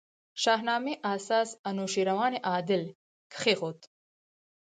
[0.43, 2.83] شاهنامې اساس انوشېروان عادل
[3.33, 3.79] کښېښود.